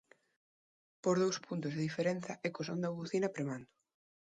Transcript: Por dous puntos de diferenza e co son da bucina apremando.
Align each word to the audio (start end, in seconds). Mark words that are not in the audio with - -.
Por 1.03 1.15
dous 1.23 1.37
puntos 1.47 1.71
de 1.73 1.83
diferenza 1.87 2.33
e 2.45 2.47
co 2.53 2.61
son 2.67 2.79
da 2.83 2.95
bucina 2.97 3.27
apremando. 3.29 3.69